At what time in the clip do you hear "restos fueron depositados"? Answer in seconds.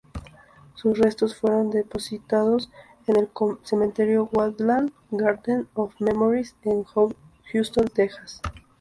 0.97-2.71